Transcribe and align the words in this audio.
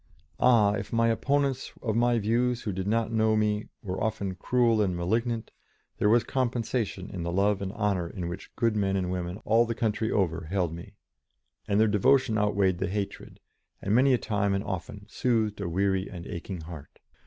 Ah! 0.39 0.71
if 0.73 0.91
opponents 0.91 1.71
of 1.83 1.95
my 1.95 2.17
views 2.17 2.63
who 2.63 2.71
did 2.73 2.87
not 2.87 3.11
know 3.11 3.35
me 3.35 3.67
were 3.83 4.03
often 4.03 4.33
cruel 4.33 4.81
and 4.81 4.95
malignant, 4.97 5.51
there 5.99 6.09
was 6.09 6.23
compensation 6.23 7.11
in 7.11 7.21
the 7.21 7.31
love 7.31 7.61
and 7.61 7.71
honour 7.73 8.09
in 8.09 8.27
which 8.27 8.49
good 8.55 8.75
men 8.75 8.95
and 8.95 9.11
women 9.11 9.37
all 9.45 9.63
the 9.67 9.75
country 9.75 10.09
over 10.09 10.45
held 10.49 10.73
me, 10.73 10.95
and 11.67 11.79
their 11.79 11.87
devotion 11.87 12.35
outweighed 12.39 12.79
the 12.79 12.87
hatred, 12.89 13.39
and 13.79 13.93
many 13.93 14.11
a 14.11 14.17
time 14.17 14.55
and 14.55 14.63
often 14.63 15.05
soothed 15.07 15.61
a 15.61 15.69
weary 15.69 16.09
and 16.09 16.25
aching 16.25 16.61
heart. 16.61 16.97